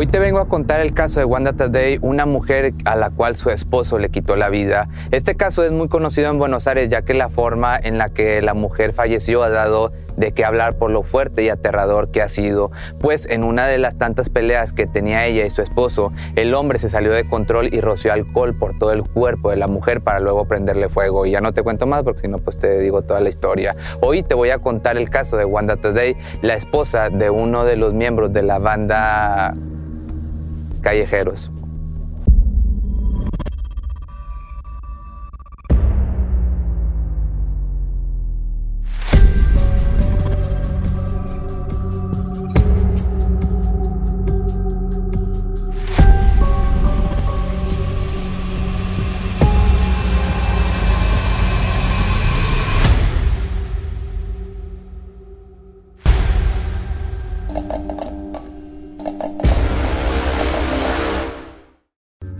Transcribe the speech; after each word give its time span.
Hoy 0.00 0.06
te 0.06 0.20
vengo 0.20 0.38
a 0.38 0.46
contar 0.46 0.78
el 0.78 0.94
caso 0.94 1.18
de 1.18 1.24
Wanda 1.24 1.54
Tadei, 1.54 1.98
una 2.02 2.24
mujer 2.24 2.72
a 2.84 2.94
la 2.94 3.10
cual 3.10 3.36
su 3.36 3.50
esposo 3.50 3.98
le 3.98 4.10
quitó 4.10 4.36
la 4.36 4.48
vida. 4.48 4.88
Este 5.10 5.34
caso 5.34 5.64
es 5.64 5.72
muy 5.72 5.88
conocido 5.88 6.30
en 6.30 6.38
Buenos 6.38 6.68
Aires 6.68 6.88
ya 6.88 7.02
que 7.02 7.14
la 7.14 7.28
forma 7.28 7.76
en 7.76 7.98
la 7.98 8.10
que 8.10 8.40
la 8.40 8.54
mujer 8.54 8.92
falleció 8.92 9.42
ha 9.42 9.48
dado 9.48 9.90
de 10.16 10.30
qué 10.30 10.44
hablar 10.44 10.78
por 10.78 10.92
lo 10.92 11.02
fuerte 11.02 11.42
y 11.42 11.48
aterrador 11.48 12.12
que 12.12 12.22
ha 12.22 12.28
sido, 12.28 12.70
pues 13.00 13.26
en 13.26 13.42
una 13.42 13.66
de 13.66 13.78
las 13.78 13.98
tantas 13.98 14.30
peleas 14.30 14.72
que 14.72 14.86
tenía 14.86 15.26
ella 15.26 15.44
y 15.44 15.50
su 15.50 15.62
esposo, 15.62 16.12
el 16.36 16.54
hombre 16.54 16.78
se 16.78 16.88
salió 16.88 17.12
de 17.12 17.28
control 17.28 17.74
y 17.74 17.80
roció 17.80 18.12
alcohol 18.12 18.54
por 18.54 18.78
todo 18.78 18.92
el 18.92 19.02
cuerpo 19.02 19.50
de 19.50 19.56
la 19.56 19.66
mujer 19.66 20.00
para 20.00 20.20
luego 20.20 20.44
prenderle 20.44 20.88
fuego. 20.88 21.26
Y 21.26 21.32
ya 21.32 21.40
no 21.40 21.52
te 21.52 21.64
cuento 21.64 21.88
más 21.88 22.04
porque 22.04 22.20
si 22.20 22.28
no 22.28 22.38
pues 22.38 22.56
te 22.56 22.78
digo 22.78 23.02
toda 23.02 23.18
la 23.18 23.30
historia. 23.30 23.74
Hoy 24.00 24.22
te 24.22 24.36
voy 24.36 24.50
a 24.50 24.58
contar 24.60 24.96
el 24.96 25.10
caso 25.10 25.36
de 25.36 25.44
Wanda 25.44 25.74
Today, 25.74 26.16
la 26.42 26.54
esposa 26.54 27.10
de 27.10 27.30
uno 27.30 27.64
de 27.64 27.74
los 27.74 27.94
miembros 27.94 28.32
de 28.32 28.44
la 28.44 28.60
banda 28.60 29.56
callejeros. 30.82 31.50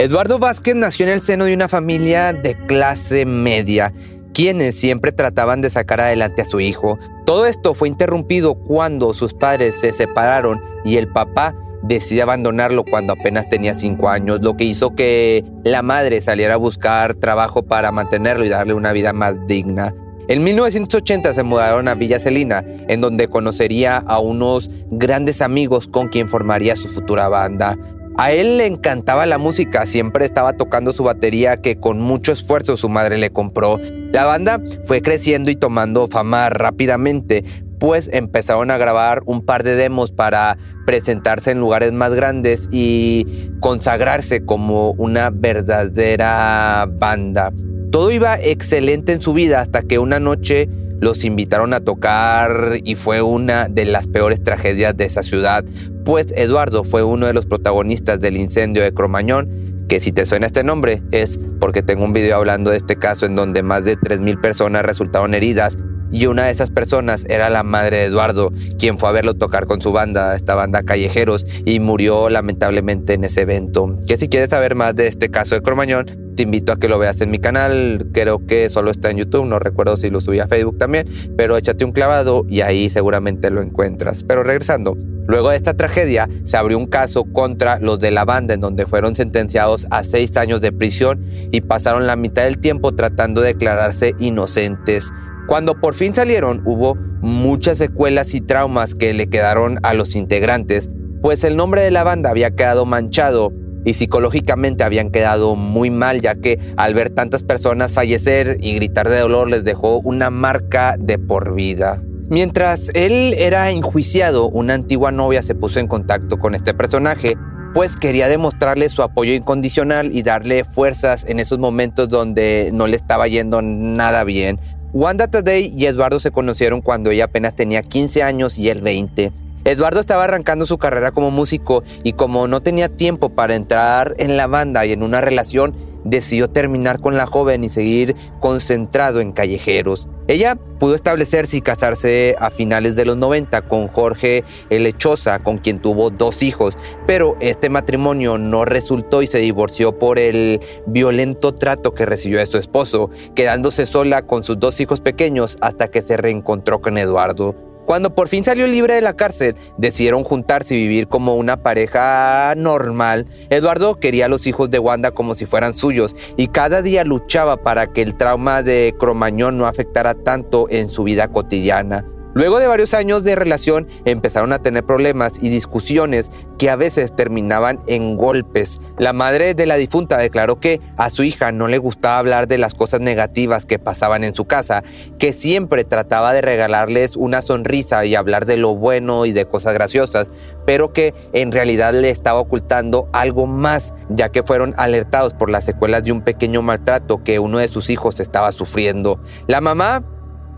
Eduardo 0.00 0.38
Vázquez 0.38 0.76
nació 0.76 1.06
en 1.06 1.12
el 1.12 1.22
seno 1.22 1.46
de 1.46 1.54
una 1.54 1.68
familia 1.68 2.32
de 2.32 2.54
clase 2.66 3.26
media, 3.26 3.92
quienes 4.32 4.78
siempre 4.78 5.10
trataban 5.10 5.60
de 5.60 5.70
sacar 5.70 6.00
adelante 6.00 6.42
a 6.42 6.44
su 6.44 6.60
hijo. 6.60 7.00
Todo 7.26 7.46
esto 7.46 7.74
fue 7.74 7.88
interrumpido 7.88 8.54
cuando 8.54 9.12
sus 9.12 9.34
padres 9.34 9.74
se 9.80 9.92
separaron 9.92 10.62
y 10.84 10.98
el 10.98 11.08
papá 11.08 11.56
decidió 11.82 12.22
abandonarlo 12.22 12.84
cuando 12.84 13.14
apenas 13.14 13.48
tenía 13.48 13.74
5 13.74 14.08
años, 14.08 14.38
lo 14.40 14.56
que 14.56 14.62
hizo 14.62 14.94
que 14.94 15.44
la 15.64 15.82
madre 15.82 16.20
saliera 16.20 16.54
a 16.54 16.58
buscar 16.58 17.14
trabajo 17.14 17.64
para 17.64 17.90
mantenerlo 17.90 18.44
y 18.44 18.48
darle 18.48 18.74
una 18.74 18.92
vida 18.92 19.12
más 19.12 19.48
digna. 19.48 19.92
En 20.28 20.44
1980 20.44 21.34
se 21.34 21.42
mudaron 21.42 21.88
a 21.88 21.94
Villa 21.94 22.20
Celina, 22.20 22.62
en 22.86 23.00
donde 23.00 23.26
conocería 23.26 23.96
a 23.96 24.20
unos 24.20 24.70
grandes 24.90 25.42
amigos 25.42 25.88
con 25.88 26.06
quien 26.06 26.28
formaría 26.28 26.76
su 26.76 26.86
futura 26.86 27.28
banda. 27.28 27.76
A 28.20 28.32
él 28.32 28.58
le 28.58 28.66
encantaba 28.66 29.26
la 29.26 29.38
música, 29.38 29.86
siempre 29.86 30.24
estaba 30.24 30.54
tocando 30.54 30.92
su 30.92 31.04
batería 31.04 31.58
que 31.58 31.76
con 31.76 32.00
mucho 32.00 32.32
esfuerzo 32.32 32.76
su 32.76 32.88
madre 32.88 33.16
le 33.16 33.30
compró. 33.30 33.78
La 34.10 34.24
banda 34.24 34.60
fue 34.86 35.02
creciendo 35.02 35.52
y 35.52 35.54
tomando 35.54 36.08
fama 36.08 36.50
rápidamente, 36.50 37.44
pues 37.78 38.10
empezaron 38.12 38.72
a 38.72 38.76
grabar 38.76 39.22
un 39.24 39.46
par 39.46 39.62
de 39.62 39.76
demos 39.76 40.10
para 40.10 40.58
presentarse 40.84 41.52
en 41.52 41.60
lugares 41.60 41.92
más 41.92 42.12
grandes 42.12 42.68
y 42.72 43.52
consagrarse 43.60 44.44
como 44.44 44.90
una 44.98 45.30
verdadera 45.30 46.88
banda. 46.90 47.52
Todo 47.92 48.10
iba 48.10 48.36
excelente 48.40 49.12
en 49.12 49.22
su 49.22 49.32
vida 49.32 49.60
hasta 49.60 49.82
que 49.82 50.00
una 50.00 50.18
noche 50.18 50.68
los 51.00 51.24
invitaron 51.24 51.72
a 51.74 51.80
tocar 51.80 52.74
y 52.82 52.94
fue 52.94 53.22
una 53.22 53.68
de 53.68 53.84
las 53.84 54.08
peores 54.08 54.42
tragedias 54.42 54.96
de 54.96 55.04
esa 55.04 55.22
ciudad, 55.22 55.64
pues 56.04 56.26
Eduardo 56.34 56.84
fue 56.84 57.02
uno 57.02 57.26
de 57.26 57.32
los 57.32 57.46
protagonistas 57.46 58.20
del 58.20 58.36
incendio 58.36 58.82
de 58.82 58.92
Cromañón, 58.92 59.86
que 59.88 60.00
si 60.00 60.12
te 60.12 60.26
suena 60.26 60.46
este 60.46 60.64
nombre 60.64 61.02
es 61.12 61.38
porque 61.60 61.82
tengo 61.82 62.04
un 62.04 62.12
video 62.12 62.36
hablando 62.36 62.70
de 62.70 62.76
este 62.76 62.96
caso 62.96 63.26
en 63.26 63.36
donde 63.36 63.62
más 63.62 63.84
de 63.84 63.96
3.000 63.96 64.40
personas 64.40 64.84
resultaron 64.84 65.34
heridas 65.34 65.78
y 66.10 66.26
una 66.26 66.46
de 66.46 66.52
esas 66.52 66.70
personas 66.70 67.26
era 67.28 67.50
la 67.50 67.62
madre 67.62 67.98
de 67.98 68.04
Eduardo, 68.04 68.52
quien 68.78 68.98
fue 68.98 69.08
a 69.08 69.12
verlo 69.12 69.34
tocar 69.34 69.66
con 69.66 69.82
su 69.82 69.92
banda, 69.92 70.34
esta 70.34 70.54
banda 70.54 70.82
Callejeros, 70.82 71.46
y 71.64 71.80
murió 71.80 72.30
lamentablemente 72.30 73.14
en 73.14 73.24
ese 73.24 73.42
evento. 73.42 73.94
Que 74.06 74.16
si 74.16 74.28
quieres 74.28 74.50
saber 74.50 74.74
más 74.74 74.94
de 74.96 75.06
este 75.06 75.28
caso 75.28 75.54
de 75.54 75.60
Cromañón, 75.60 76.27
te 76.38 76.44
invito 76.44 76.72
a 76.72 76.76
que 76.76 76.86
lo 76.86 77.00
veas 77.00 77.20
en 77.20 77.32
mi 77.32 77.40
canal. 77.40 78.10
Creo 78.12 78.46
que 78.46 78.68
solo 78.68 78.92
está 78.92 79.10
en 79.10 79.16
YouTube, 79.16 79.44
no 79.44 79.58
recuerdo 79.58 79.96
si 79.96 80.08
lo 80.08 80.20
subí 80.20 80.38
a 80.38 80.46
Facebook 80.46 80.78
también, 80.78 81.08
pero 81.36 81.56
échate 81.56 81.84
un 81.84 81.90
clavado 81.90 82.46
y 82.48 82.60
ahí 82.60 82.88
seguramente 82.90 83.50
lo 83.50 83.60
encuentras. 83.60 84.22
Pero 84.22 84.44
regresando, 84.44 84.96
Luego 85.26 85.50
de 85.50 85.56
esta 85.56 85.74
tragedia, 85.74 86.26
se 86.44 86.56
abrió 86.56 86.78
un 86.78 86.86
caso 86.86 87.24
contra 87.24 87.78
los 87.80 88.00
de 88.00 88.10
la 88.10 88.24
banda 88.24 88.54
en 88.54 88.62
donde 88.62 88.86
fueron 88.86 89.14
sentenciados 89.14 89.86
a 89.90 90.02
seis 90.02 90.34
años 90.38 90.62
de 90.62 90.72
prisión 90.72 91.22
y 91.52 91.60
pasaron 91.60 92.06
la 92.06 92.16
mitad 92.16 92.44
del 92.44 92.56
tiempo 92.56 92.94
tratando 92.94 93.42
de 93.42 93.48
declararse 93.48 94.14
inocentes. 94.18 95.12
Cuando 95.46 95.78
por 95.78 95.92
fin 95.92 96.14
salieron, 96.14 96.62
hubo 96.64 96.94
muchas 97.20 97.76
secuelas 97.76 98.32
y 98.32 98.40
traumas 98.40 98.94
que 98.94 99.12
le 99.12 99.28
quedaron 99.28 99.80
a 99.82 99.92
los 99.92 100.16
integrantes, 100.16 100.88
pues 101.20 101.44
el 101.44 101.56
nombre 101.58 101.82
de 101.82 101.90
la 101.90 102.04
banda 102.04 102.30
había 102.30 102.52
quedado 102.52 102.86
manchado 102.86 103.52
y 103.84 103.94
psicológicamente 103.94 104.84
habían 104.84 105.10
quedado 105.10 105.56
muy 105.56 105.90
mal, 105.90 106.20
ya 106.20 106.34
que 106.34 106.58
al 106.76 106.94
ver 106.94 107.10
tantas 107.10 107.42
personas 107.42 107.94
fallecer 107.94 108.58
y 108.60 108.74
gritar 108.74 109.08
de 109.08 109.20
dolor 109.20 109.48
les 109.48 109.64
dejó 109.64 110.00
una 110.00 110.30
marca 110.30 110.96
de 110.98 111.18
por 111.18 111.54
vida. 111.54 112.02
Mientras 112.30 112.90
él 112.92 113.34
era 113.38 113.70
enjuiciado, 113.70 114.50
una 114.50 114.74
antigua 114.74 115.10
novia 115.12 115.42
se 115.42 115.54
puso 115.54 115.80
en 115.80 115.86
contacto 115.86 116.38
con 116.38 116.54
este 116.54 116.74
personaje, 116.74 117.36
pues 117.72 117.96
quería 117.96 118.28
demostrarle 118.28 118.88
su 118.90 119.02
apoyo 119.02 119.32
incondicional 119.32 120.10
y 120.12 120.22
darle 120.22 120.64
fuerzas 120.64 121.24
en 121.26 121.40
esos 121.40 121.58
momentos 121.58 122.08
donde 122.08 122.70
no 122.72 122.86
le 122.86 122.96
estaba 122.96 123.28
yendo 123.28 123.62
nada 123.62 124.24
bien. 124.24 124.60
Wanda 124.92 125.28
Today 125.28 125.72
y 125.76 125.86
Eduardo 125.86 126.18
se 126.18 126.30
conocieron 126.30 126.80
cuando 126.80 127.10
ella 127.10 127.24
apenas 127.24 127.54
tenía 127.54 127.82
15 127.82 128.22
años 128.22 128.58
y 128.58 128.68
él 128.68 128.80
20. 128.80 129.32
Eduardo 129.68 130.00
estaba 130.00 130.24
arrancando 130.24 130.64
su 130.64 130.78
carrera 130.78 131.10
como 131.10 131.30
músico 131.30 131.84
y 132.02 132.14
como 132.14 132.48
no 132.48 132.62
tenía 132.62 132.88
tiempo 132.88 133.28
para 133.28 133.54
entrar 133.54 134.14
en 134.16 134.38
la 134.38 134.46
banda 134.46 134.86
y 134.86 134.92
en 134.92 135.02
una 135.02 135.20
relación, 135.20 135.74
decidió 136.04 136.48
terminar 136.48 137.00
con 137.00 137.18
la 137.18 137.26
joven 137.26 137.64
y 137.64 137.68
seguir 137.68 138.16
concentrado 138.40 139.20
en 139.20 139.32
callejeros. 139.32 140.08
Ella 140.26 140.54
pudo 140.54 140.94
establecerse 140.94 141.58
y 141.58 141.60
casarse 141.60 142.34
a 142.40 142.50
finales 142.50 142.96
de 142.96 143.04
los 143.04 143.18
90 143.18 143.60
con 143.68 143.88
Jorge 143.88 144.42
Lechosa, 144.70 145.40
con 145.40 145.58
quien 145.58 145.80
tuvo 145.80 146.08
dos 146.08 146.42
hijos, 146.42 146.74
pero 147.06 147.36
este 147.40 147.68
matrimonio 147.68 148.38
no 148.38 148.64
resultó 148.64 149.20
y 149.20 149.26
se 149.26 149.36
divorció 149.36 149.98
por 149.98 150.18
el 150.18 150.60
violento 150.86 151.54
trato 151.54 151.94
que 151.94 152.06
recibió 152.06 152.38
de 152.38 152.46
su 152.46 152.56
esposo, 152.56 153.10
quedándose 153.34 153.84
sola 153.84 154.22
con 154.22 154.44
sus 154.44 154.58
dos 154.58 154.80
hijos 154.80 155.02
pequeños 155.02 155.58
hasta 155.60 155.88
que 155.88 156.00
se 156.00 156.16
reencontró 156.16 156.80
con 156.80 156.96
Eduardo. 156.96 157.68
Cuando 157.88 158.14
por 158.14 158.28
fin 158.28 158.44
salió 158.44 158.66
libre 158.66 158.92
de 158.92 159.00
la 159.00 159.14
cárcel, 159.14 159.56
decidieron 159.78 160.22
juntarse 160.22 160.74
y 160.74 160.82
vivir 160.82 161.08
como 161.08 161.36
una 161.36 161.62
pareja 161.62 162.52
normal. 162.54 163.24
Eduardo 163.48 163.94
quería 163.94 164.26
a 164.26 164.28
los 164.28 164.46
hijos 164.46 164.70
de 164.70 164.78
Wanda 164.78 165.10
como 165.12 165.34
si 165.34 165.46
fueran 165.46 165.72
suyos 165.72 166.14
y 166.36 166.48
cada 166.48 166.82
día 166.82 167.02
luchaba 167.04 167.56
para 167.56 167.86
que 167.86 168.02
el 168.02 168.14
trauma 168.14 168.62
de 168.62 168.94
Cromañón 169.00 169.56
no 169.56 169.66
afectara 169.66 170.12
tanto 170.12 170.66
en 170.68 170.90
su 170.90 171.02
vida 171.02 171.28
cotidiana. 171.28 172.04
Luego 172.34 172.58
de 172.60 172.66
varios 172.66 172.94
años 172.94 173.24
de 173.24 173.34
relación 173.34 173.88
empezaron 174.04 174.52
a 174.52 174.60
tener 174.60 174.84
problemas 174.84 175.38
y 175.40 175.48
discusiones 175.48 176.30
que 176.58 176.70
a 176.70 176.76
veces 176.76 177.14
terminaban 177.14 177.78
en 177.86 178.16
golpes. 178.16 178.80
La 178.98 179.12
madre 179.12 179.54
de 179.54 179.66
la 179.66 179.76
difunta 179.76 180.18
declaró 180.18 180.60
que 180.60 180.80
a 180.96 181.10
su 181.10 181.22
hija 181.22 181.52
no 181.52 181.68
le 181.68 181.78
gustaba 181.78 182.18
hablar 182.18 182.48
de 182.48 182.58
las 182.58 182.74
cosas 182.74 183.00
negativas 183.00 183.64
que 183.64 183.78
pasaban 183.78 184.24
en 184.24 184.34
su 184.34 184.44
casa, 184.44 184.82
que 185.18 185.32
siempre 185.32 185.84
trataba 185.84 186.32
de 186.32 186.42
regalarles 186.42 187.16
una 187.16 187.42
sonrisa 187.42 188.04
y 188.04 188.14
hablar 188.14 188.44
de 188.44 188.56
lo 188.56 188.74
bueno 188.74 189.24
y 189.24 189.32
de 189.32 189.46
cosas 189.46 189.74
graciosas, 189.74 190.28
pero 190.66 190.92
que 190.92 191.14
en 191.32 191.52
realidad 191.52 191.94
le 191.94 192.10
estaba 192.10 192.40
ocultando 192.40 193.08
algo 193.12 193.46
más, 193.46 193.94
ya 194.10 194.28
que 194.30 194.42
fueron 194.42 194.74
alertados 194.76 195.32
por 195.34 195.48
las 195.48 195.64
secuelas 195.64 196.04
de 196.04 196.12
un 196.12 196.22
pequeño 196.22 196.60
maltrato 196.62 197.22
que 197.22 197.38
uno 197.38 197.58
de 197.58 197.68
sus 197.68 197.88
hijos 197.88 198.20
estaba 198.20 198.52
sufriendo. 198.52 199.20
La 199.46 199.60
mamá 199.60 200.04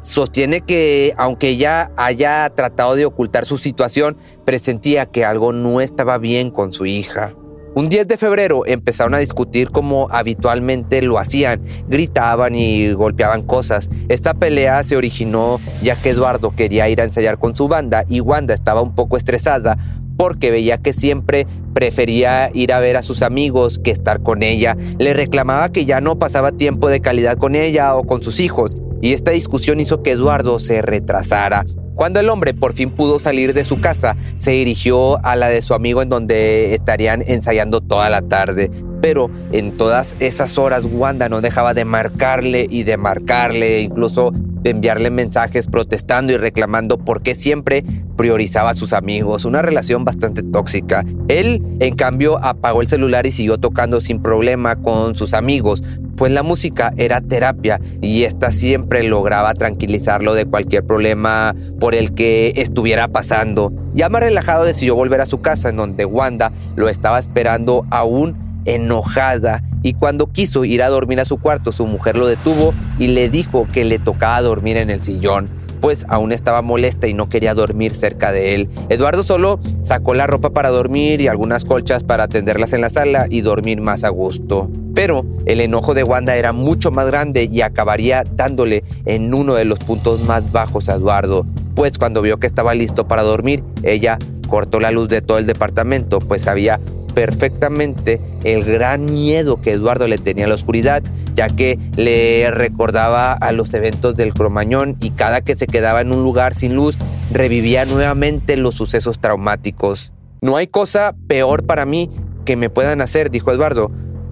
sostiene 0.02 0.60
que 0.60 1.14
aunque 1.16 1.48
ella 1.48 1.90
haya 1.96 2.50
tratado 2.50 2.94
de 2.94 3.06
ocultar 3.06 3.46
su 3.46 3.58
situación, 3.58 4.16
presentía 4.44 5.06
que 5.06 5.24
algo 5.24 5.52
no 5.52 5.80
estaba 5.80 6.18
bien 6.18 6.50
con 6.50 6.72
su 6.72 6.86
hija. 6.86 7.34
Un 7.72 7.88
10 7.88 8.08
de 8.08 8.16
febrero 8.16 8.66
empezaron 8.66 9.14
a 9.14 9.18
discutir 9.18 9.70
como 9.70 10.08
habitualmente 10.10 11.02
lo 11.02 11.18
hacían, 11.18 11.64
gritaban 11.86 12.56
y 12.56 12.92
golpeaban 12.92 13.42
cosas. 13.42 13.88
Esta 14.08 14.34
pelea 14.34 14.82
se 14.82 14.96
originó 14.96 15.60
ya 15.80 15.94
que 15.94 16.10
Eduardo 16.10 16.50
quería 16.56 16.88
ir 16.88 17.00
a 17.00 17.04
ensayar 17.04 17.38
con 17.38 17.54
su 17.54 17.68
banda 17.68 18.04
y 18.08 18.20
Wanda 18.20 18.54
estaba 18.54 18.82
un 18.82 18.96
poco 18.96 19.16
estresada 19.16 19.78
porque 20.16 20.50
veía 20.50 20.78
que 20.78 20.92
siempre 20.92 21.46
prefería 21.72 22.50
ir 22.52 22.72
a 22.72 22.80
ver 22.80 22.96
a 22.96 23.02
sus 23.02 23.22
amigos 23.22 23.78
que 23.78 23.92
estar 23.92 24.20
con 24.20 24.42
ella. 24.42 24.76
Le 24.98 25.14
reclamaba 25.14 25.70
que 25.70 25.86
ya 25.86 26.00
no 26.00 26.18
pasaba 26.18 26.50
tiempo 26.50 26.88
de 26.88 27.00
calidad 27.00 27.38
con 27.38 27.54
ella 27.54 27.94
o 27.94 28.02
con 28.02 28.20
sus 28.20 28.40
hijos 28.40 28.72
y 29.00 29.12
esta 29.12 29.30
discusión 29.30 29.80
hizo 29.80 30.02
que 30.02 30.12
Eduardo 30.12 30.60
se 30.60 30.82
retrasara. 30.82 31.64
Cuando 31.94 32.18
el 32.18 32.30
hombre 32.30 32.54
por 32.54 32.72
fin 32.72 32.90
pudo 32.90 33.18
salir 33.18 33.52
de 33.52 33.64
su 33.64 33.80
casa, 33.80 34.16
se 34.36 34.52
dirigió 34.52 35.22
a 35.24 35.36
la 35.36 35.48
de 35.48 35.60
su 35.60 35.74
amigo 35.74 36.00
en 36.00 36.08
donde 36.08 36.74
estarían 36.74 37.22
ensayando 37.26 37.80
toda 37.80 38.08
la 38.08 38.22
tarde. 38.22 38.70
Pero 39.02 39.30
en 39.52 39.76
todas 39.76 40.14
esas 40.18 40.56
horas 40.56 40.84
Wanda 40.90 41.28
no 41.28 41.42
dejaba 41.42 41.74
de 41.74 41.84
marcarle 41.84 42.66
y 42.70 42.84
de 42.84 42.96
marcarle, 42.96 43.80
incluso 43.82 44.32
de 44.32 44.70
enviarle 44.70 45.10
mensajes 45.10 45.66
protestando 45.66 46.32
y 46.32 46.36
reclamando 46.36 46.98
por 46.98 47.22
qué 47.22 47.34
siempre 47.34 47.84
priorizaba 48.16 48.70
a 48.70 48.74
sus 48.74 48.92
amigos, 48.92 49.44
una 49.44 49.62
relación 49.62 50.04
bastante 50.04 50.42
tóxica. 50.42 51.04
Él, 51.28 51.62
en 51.80 51.96
cambio, 51.96 52.38
apagó 52.44 52.82
el 52.82 52.88
celular 52.88 53.26
y 53.26 53.32
siguió 53.32 53.58
tocando 53.58 54.00
sin 54.00 54.20
problema 54.20 54.76
con 54.76 55.16
sus 55.16 55.32
amigos, 55.32 55.82
pues 56.20 56.32
la 56.32 56.42
música 56.42 56.92
era 56.98 57.22
terapia 57.22 57.80
y 58.02 58.24
esta 58.24 58.50
siempre 58.50 59.02
lograba 59.04 59.54
tranquilizarlo 59.54 60.34
de 60.34 60.44
cualquier 60.44 60.84
problema 60.84 61.54
por 61.80 61.94
el 61.94 62.12
que 62.12 62.52
estuviera 62.56 63.08
pasando. 63.08 63.72
Ya 63.94 64.10
más 64.10 64.20
relajado 64.20 64.66
decidió 64.66 64.94
volver 64.94 65.22
a 65.22 65.26
su 65.26 65.40
casa 65.40 65.70
en 65.70 65.76
donde 65.76 66.04
Wanda 66.04 66.52
lo 66.76 66.90
estaba 66.90 67.18
esperando 67.18 67.86
aún 67.90 68.36
enojada 68.66 69.64
y 69.82 69.94
cuando 69.94 70.26
quiso 70.26 70.66
ir 70.66 70.82
a 70.82 70.90
dormir 70.90 71.20
a 71.20 71.24
su 71.24 71.38
cuarto 71.38 71.72
su 71.72 71.86
mujer 71.86 72.18
lo 72.18 72.26
detuvo 72.26 72.74
y 72.98 73.06
le 73.06 73.30
dijo 73.30 73.66
que 73.72 73.86
le 73.86 73.98
tocaba 73.98 74.42
dormir 74.42 74.76
en 74.76 74.90
el 74.90 75.02
sillón 75.02 75.48
pues 75.80 76.04
aún 76.10 76.32
estaba 76.32 76.60
molesta 76.60 77.08
y 77.08 77.14
no 77.14 77.30
quería 77.30 77.54
dormir 77.54 77.94
cerca 77.94 78.30
de 78.30 78.54
él. 78.54 78.68
Eduardo 78.90 79.22
solo 79.22 79.58
sacó 79.84 80.12
la 80.12 80.26
ropa 80.26 80.50
para 80.50 80.68
dormir 80.68 81.22
y 81.22 81.28
algunas 81.28 81.64
colchas 81.64 82.04
para 82.04 82.28
tenderlas 82.28 82.74
en 82.74 82.82
la 82.82 82.90
sala 82.90 83.26
y 83.30 83.40
dormir 83.40 83.80
más 83.80 84.04
a 84.04 84.10
gusto. 84.10 84.70
Pero 84.94 85.24
el 85.46 85.60
enojo 85.60 85.94
de 85.94 86.02
Wanda 86.02 86.36
era 86.36 86.52
mucho 86.52 86.90
más 86.90 87.06
grande 87.06 87.48
y 87.50 87.60
acabaría 87.60 88.24
dándole 88.24 88.84
en 89.06 89.32
uno 89.34 89.54
de 89.54 89.64
los 89.64 89.78
puntos 89.78 90.22
más 90.24 90.50
bajos 90.52 90.88
a 90.88 90.94
Eduardo, 90.94 91.46
pues 91.74 91.98
cuando 91.98 92.22
vio 92.22 92.38
que 92.38 92.46
estaba 92.46 92.74
listo 92.74 93.06
para 93.06 93.22
dormir, 93.22 93.62
ella 93.82 94.18
cortó 94.48 94.80
la 94.80 94.90
luz 94.90 95.08
de 95.08 95.22
todo 95.22 95.38
el 95.38 95.46
departamento, 95.46 96.18
pues 96.18 96.42
sabía 96.42 96.80
perfectamente 97.14 98.20
el 98.44 98.64
gran 98.64 99.06
miedo 99.06 99.60
que 99.60 99.72
Eduardo 99.72 100.06
le 100.06 100.18
tenía 100.18 100.44
a 100.44 100.48
la 100.48 100.54
oscuridad, 100.54 101.02
ya 101.34 101.48
que 101.48 101.78
le 101.96 102.50
recordaba 102.50 103.32
a 103.32 103.52
los 103.52 103.72
eventos 103.74 104.16
del 104.16 104.34
cromañón 104.34 104.96
y 105.00 105.10
cada 105.10 105.40
que 105.40 105.56
se 105.56 105.66
quedaba 105.66 106.00
en 106.00 106.12
un 106.12 106.22
lugar 106.22 106.54
sin 106.54 106.74
luz, 106.74 106.98
revivía 107.32 107.84
nuevamente 107.84 108.56
los 108.56 108.74
sucesos 108.74 109.18
traumáticos. 109.20 110.12
No 110.40 110.56
hay 110.56 110.66
cosa 110.66 111.14
peor 111.28 111.64
para 111.64 111.86
mí 111.86 112.10
que 112.44 112.56
me 112.56 112.70
puedan 112.70 113.00
hacer, 113.00 113.30
dijo 113.30 113.52
Eduardo, 113.52 113.90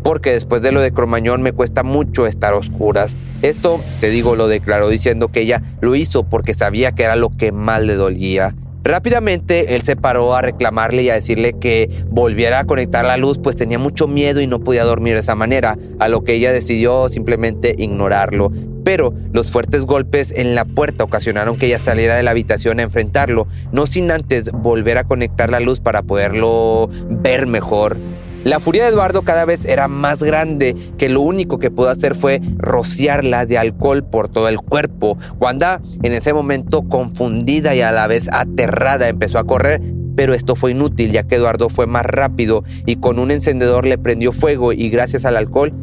porque 0.08 0.32
después 0.32 0.62
de 0.62 0.72
lo 0.72 0.80
de 0.80 0.90
Cromañón 0.90 1.42
me 1.42 1.52
cuesta 1.52 1.82
mucho 1.82 2.26
estar 2.26 2.54
a 2.54 2.56
oscuras. 2.56 3.14
Esto, 3.42 3.78
te 4.00 4.08
digo, 4.08 4.36
lo 4.36 4.48
declaró 4.48 4.88
diciendo 4.88 5.28
que 5.28 5.42
ella 5.42 5.62
lo 5.82 5.94
hizo 5.96 6.22
porque 6.22 6.54
sabía 6.54 6.92
que 6.92 7.02
era 7.02 7.14
lo 7.14 7.28
que 7.28 7.52
más 7.52 7.82
le 7.82 7.94
dolía. 7.94 8.54
Rápidamente 8.84 9.74
él 9.74 9.82
se 9.82 9.96
paró 9.96 10.34
a 10.34 10.40
reclamarle 10.40 11.02
y 11.02 11.10
a 11.10 11.14
decirle 11.14 11.52
que 11.52 11.90
volviera 12.08 12.60
a 12.60 12.64
conectar 12.64 13.04
la 13.04 13.18
luz, 13.18 13.36
pues 13.36 13.54
tenía 13.54 13.78
mucho 13.78 14.08
miedo 14.08 14.40
y 14.40 14.46
no 14.46 14.60
podía 14.60 14.84
dormir 14.84 15.12
de 15.12 15.20
esa 15.20 15.34
manera, 15.34 15.76
a 15.98 16.08
lo 16.08 16.24
que 16.24 16.32
ella 16.32 16.54
decidió 16.54 17.10
simplemente 17.10 17.74
ignorarlo. 17.76 18.50
Pero 18.84 19.12
los 19.34 19.50
fuertes 19.50 19.82
golpes 19.82 20.32
en 20.34 20.54
la 20.54 20.64
puerta 20.64 21.04
ocasionaron 21.04 21.58
que 21.58 21.66
ella 21.66 21.78
saliera 21.78 22.16
de 22.16 22.22
la 22.22 22.30
habitación 22.30 22.80
a 22.80 22.84
enfrentarlo, 22.84 23.46
no 23.72 23.86
sin 23.86 24.10
antes 24.10 24.50
volver 24.52 24.96
a 24.96 25.04
conectar 25.04 25.50
la 25.50 25.60
luz 25.60 25.80
para 25.80 26.00
poderlo 26.00 26.88
ver 27.10 27.46
mejor. 27.46 27.98
La 28.48 28.60
furia 28.60 28.84
de 28.84 28.88
Eduardo 28.88 29.20
cada 29.20 29.44
vez 29.44 29.66
era 29.66 29.88
más 29.88 30.20
grande, 30.20 30.74
que 30.96 31.10
lo 31.10 31.20
único 31.20 31.58
que 31.58 31.70
pudo 31.70 31.90
hacer 31.90 32.14
fue 32.14 32.40
rociarla 32.56 33.44
de 33.44 33.58
alcohol 33.58 34.04
por 34.04 34.30
todo 34.30 34.48
el 34.48 34.56
cuerpo. 34.56 35.18
Wanda, 35.38 35.82
en 36.02 36.14
ese 36.14 36.32
momento 36.32 36.88
confundida 36.88 37.74
y 37.74 37.82
a 37.82 37.92
la 37.92 38.06
vez 38.06 38.30
aterrada, 38.32 39.10
empezó 39.10 39.38
a 39.38 39.44
correr, 39.44 39.82
pero 40.16 40.32
esto 40.32 40.56
fue 40.56 40.70
inútil 40.70 41.12
ya 41.12 41.24
que 41.24 41.34
Eduardo 41.34 41.68
fue 41.68 41.86
más 41.86 42.06
rápido 42.06 42.64
y 42.86 42.96
con 42.96 43.18
un 43.18 43.32
encendedor 43.32 43.86
le 43.86 43.98
prendió 43.98 44.32
fuego 44.32 44.72
y 44.72 44.88
gracias 44.88 45.26
al 45.26 45.36
alcohol, 45.36 45.74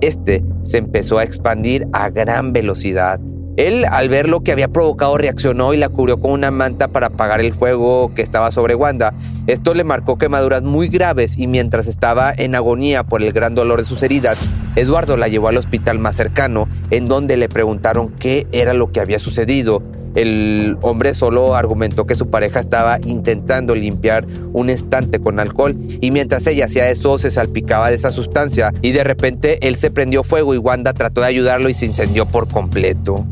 este 0.00 0.42
se 0.64 0.78
empezó 0.78 1.18
a 1.18 1.22
expandir 1.22 1.86
a 1.92 2.10
gran 2.10 2.52
velocidad. 2.52 3.20
Él, 3.58 3.84
al 3.90 4.08
ver 4.08 4.28
lo 4.28 4.44
que 4.44 4.52
había 4.52 4.68
provocado, 4.68 5.18
reaccionó 5.18 5.74
y 5.74 5.78
la 5.78 5.88
cubrió 5.88 6.20
con 6.20 6.30
una 6.30 6.52
manta 6.52 6.86
para 6.86 7.08
apagar 7.08 7.40
el 7.40 7.52
fuego 7.52 8.14
que 8.14 8.22
estaba 8.22 8.52
sobre 8.52 8.76
Wanda. 8.76 9.14
Esto 9.48 9.74
le 9.74 9.82
marcó 9.82 10.16
quemaduras 10.16 10.62
muy 10.62 10.86
graves 10.86 11.36
y 11.36 11.48
mientras 11.48 11.88
estaba 11.88 12.32
en 12.36 12.54
agonía 12.54 13.02
por 13.02 13.20
el 13.20 13.32
gran 13.32 13.56
dolor 13.56 13.80
de 13.80 13.84
sus 13.84 14.04
heridas, 14.04 14.38
Eduardo 14.76 15.16
la 15.16 15.26
llevó 15.26 15.48
al 15.48 15.56
hospital 15.56 15.98
más 15.98 16.14
cercano, 16.14 16.68
en 16.92 17.08
donde 17.08 17.36
le 17.36 17.48
preguntaron 17.48 18.10
qué 18.10 18.46
era 18.52 18.74
lo 18.74 18.92
que 18.92 19.00
había 19.00 19.18
sucedido. 19.18 19.82
El 20.14 20.78
hombre 20.82 21.12
solo 21.14 21.56
argumentó 21.56 22.06
que 22.06 22.14
su 22.14 22.30
pareja 22.30 22.60
estaba 22.60 23.00
intentando 23.04 23.74
limpiar 23.74 24.24
un 24.52 24.70
estante 24.70 25.18
con 25.18 25.40
alcohol 25.40 25.76
y 26.00 26.12
mientras 26.12 26.46
ella 26.46 26.66
hacía 26.66 26.90
eso 26.90 27.18
se 27.18 27.32
salpicaba 27.32 27.90
de 27.90 27.96
esa 27.96 28.12
sustancia 28.12 28.72
y 28.82 28.92
de 28.92 29.02
repente 29.02 29.66
él 29.66 29.74
se 29.74 29.90
prendió 29.90 30.22
fuego 30.22 30.54
y 30.54 30.58
Wanda 30.58 30.92
trató 30.92 31.22
de 31.22 31.26
ayudarlo 31.26 31.68
y 31.68 31.74
se 31.74 31.86
incendió 31.86 32.24
por 32.24 32.46
completo. 32.46 33.26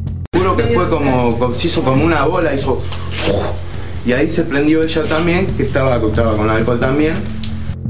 Que 0.54 0.64
fue 0.64 0.88
como, 0.90 1.38
como 1.38 2.04
una 2.04 2.24
bola, 2.26 2.54
hizo... 2.54 2.82
Y 4.04 4.12
ahí 4.12 4.28
se 4.28 4.42
prendió 4.42 4.84
ella 4.84 5.02
también, 5.04 5.46
que 5.56 5.64
estaba, 5.64 6.00
que 6.00 6.08
con 6.08 6.50
alcohol 6.50 6.78
también. 6.78 7.14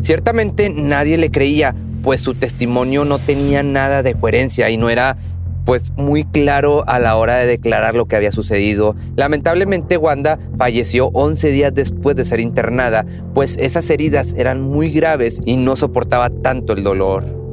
Ciertamente 0.00 0.70
nadie 0.70 1.18
le 1.18 1.30
creía, 1.30 1.74
pues 2.02 2.20
su 2.20 2.34
testimonio 2.34 3.04
no 3.04 3.18
tenía 3.18 3.62
nada 3.62 4.02
de 4.02 4.14
coherencia 4.14 4.70
y 4.70 4.76
no 4.76 4.88
era 4.88 5.18
pues 5.66 5.92
muy 5.96 6.24
claro 6.24 6.84
a 6.88 7.00
la 7.00 7.16
hora 7.16 7.36
de 7.36 7.46
declarar 7.46 7.96
lo 7.96 8.06
que 8.06 8.16
había 8.16 8.32
sucedido. 8.32 8.94
Lamentablemente 9.16 9.98
Wanda 9.98 10.38
falleció 10.56 11.08
11 11.08 11.50
días 11.50 11.74
después 11.74 12.16
de 12.16 12.24
ser 12.24 12.40
internada, 12.40 13.04
pues 13.34 13.58
esas 13.60 13.90
heridas 13.90 14.32
eran 14.38 14.62
muy 14.62 14.90
graves 14.90 15.40
y 15.44 15.56
no 15.56 15.76
soportaba 15.76 16.30
tanto 16.30 16.72
el 16.72 16.84
dolor. 16.84 17.45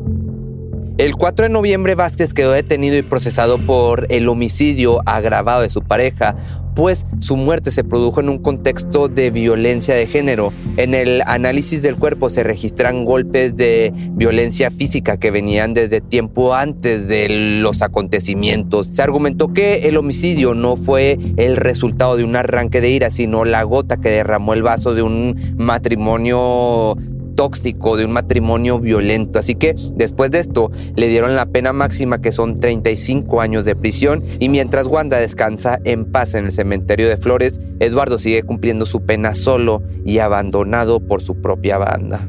El 0.99 1.15
4 1.15 1.45
de 1.45 1.49
noviembre 1.49 1.95
Vázquez 1.95 2.35
quedó 2.35 2.51
detenido 2.51 2.95
y 2.95 3.01
procesado 3.01 3.57
por 3.57 4.05
el 4.09 4.29
homicidio 4.29 5.01
agravado 5.07 5.63
de 5.63 5.71
su 5.71 5.81
pareja, 5.81 6.35
pues 6.75 7.07
su 7.19 7.35
muerte 7.35 7.71
se 7.71 7.83
produjo 7.83 8.19
en 8.19 8.29
un 8.29 8.37
contexto 8.37 9.07
de 9.07 9.31
violencia 9.31 9.95
de 9.95 10.05
género. 10.05 10.53
En 10.77 10.93
el 10.93 11.23
análisis 11.25 11.81
del 11.81 11.95
cuerpo 11.95 12.29
se 12.29 12.43
registran 12.43 13.05
golpes 13.05 13.55
de 13.55 13.91
violencia 14.11 14.69
física 14.69 15.17
que 15.17 15.31
venían 15.31 15.73
desde 15.73 15.99
tiempo 15.99 16.53
antes 16.53 17.07
de 17.07 17.59
los 17.61 17.81
acontecimientos. 17.81 18.91
Se 18.93 19.01
argumentó 19.01 19.51
que 19.51 19.87
el 19.87 19.97
homicidio 19.97 20.53
no 20.53 20.77
fue 20.77 21.17
el 21.37 21.57
resultado 21.57 22.17
de 22.17 22.23
un 22.23 22.35
arranque 22.35 22.81
de 22.81 22.91
ira, 22.91 23.09
sino 23.09 23.45
la 23.45 23.63
gota 23.63 23.97
que 23.97 24.09
derramó 24.09 24.53
el 24.53 24.61
vaso 24.61 24.93
de 24.93 25.01
un 25.01 25.55
matrimonio 25.57 26.97
tóxico, 27.35 27.97
de 27.97 28.05
un 28.05 28.11
matrimonio 28.11 28.79
violento. 28.79 29.39
Así 29.39 29.55
que 29.55 29.75
después 29.93 30.31
de 30.31 30.39
esto 30.39 30.71
le 30.95 31.07
dieron 31.07 31.35
la 31.35 31.45
pena 31.45 31.73
máxima 31.73 32.21
que 32.21 32.31
son 32.31 32.55
35 32.55 33.41
años 33.41 33.65
de 33.65 33.75
prisión 33.75 34.23
y 34.39 34.49
mientras 34.49 34.87
Wanda 34.87 35.17
descansa 35.17 35.79
en 35.83 36.05
paz 36.11 36.35
en 36.35 36.45
el 36.45 36.51
cementerio 36.51 37.07
de 37.07 37.17
Flores, 37.17 37.59
Eduardo 37.79 38.19
sigue 38.19 38.43
cumpliendo 38.43 38.85
su 38.85 39.05
pena 39.05 39.35
solo 39.35 39.81
y 40.05 40.19
abandonado 40.19 40.99
por 40.99 41.21
su 41.21 41.41
propia 41.41 41.77
banda. 41.77 42.27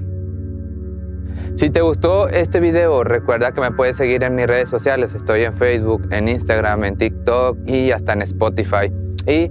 Si 1.55 1.71
te 1.71 1.83
gustó 1.83 2.29
este 2.29 2.59
video, 2.59 3.05
recuerda 3.05 3.53
que 3.53 3.61
me 3.61 3.71
puedes 3.71 3.97
seguir 3.97 4.25
en 4.25 4.35
mis 4.35 4.49
redes 4.49 4.69
sociales. 4.69 5.15
Estoy 5.15 5.43
en 5.43 5.55
Facebook, 5.57 6.09
en 6.11 6.29
Instagram, 6.29 6.83
en 6.83 6.97
TikTok 6.97 7.59
y 7.65 7.93
hasta 7.93 8.13
en 8.13 8.23
Spotify. 8.23 8.91
Y 9.29 9.51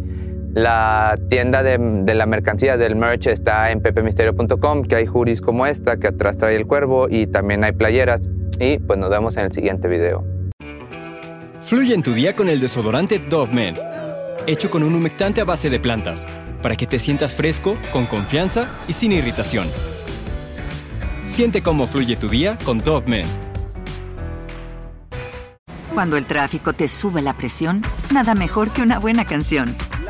la 0.53 1.17
tienda 1.29 1.63
de, 1.63 2.13
la 2.13 2.25
mercancía 2.25 2.77
del 2.77 2.95
merch 2.95 3.27
está 3.27 3.72
en 3.72 3.81
pepemisterio.com, 3.81 4.83
que 4.83 4.95
hay 4.95 5.05
juris 5.05 5.41
como 5.41 5.65
esta, 5.65 5.98
que 5.98 6.07
atrás 6.07 6.38
trae 6.38 6.55
el 6.55 6.67
cuervo 6.67 7.07
y 7.10 7.27
también 7.27 7.63
hay 7.63 7.72
playeras. 7.72 8.29
Y 8.60 8.77
pues 8.77 9.00
nos 9.00 9.10
vemos 9.10 9.36
en 9.38 9.45
el 9.45 9.51
siguiente 9.51 9.88
video. 9.88 10.24
Fluye 11.63 11.95
en 11.95 12.03
tu 12.03 12.13
día 12.13 12.36
con 12.36 12.50
el 12.50 12.60
desodorante 12.60 13.17
Dove 13.17 13.53
Men, 13.53 13.75
hecho 14.45 14.69
con 14.69 14.83
un 14.83 14.93
humectante 14.93 15.41
a 15.41 15.45
base 15.45 15.69
de 15.72 15.79
plantas, 15.79 16.27
para 16.62 16.75
que 16.75 16.86
te 16.86 17.00
sientas 17.00 17.33
fresco, 17.33 17.75
con 17.91 18.05
confianza 18.05 18.67
y 18.88 18.93
sin 18.93 19.12
irritación. 19.12 19.67
Siente 21.25 21.63
cómo 21.63 21.88
fluye 21.88 22.15
tu 22.15 22.29
día 22.29 22.60
con 22.63 22.77
Dove 22.77 23.07
Men. 23.07 23.25
Cuando 25.93 26.17
el 26.17 26.25
tráfico 26.25 26.74
te 26.74 26.88
sube 26.88 27.22
la 27.22 27.33
presión, 27.38 27.81
nada 28.12 28.36
mejor 28.36 28.69
que 28.69 28.81
una 28.81 29.00
buena 29.00 29.25
canción. 29.25 29.75